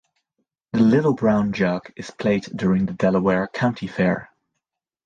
[0.73, 4.31] The Little Brown Jug is played during the Delaware county fair.